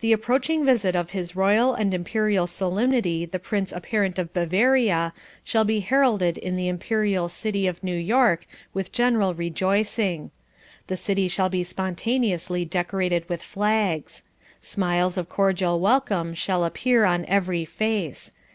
[0.00, 5.64] The approaching visit of His Royal and Imperial Solemnity the Prince Apparent of Bavaria shall
[5.64, 10.30] be heralded in the (Imperial) City of New York with general rejoicing.
[10.88, 14.22] The city shall be spontaneously decorated with flags.
[14.60, 18.32] Smiles of cordial welcome shall appear on every face.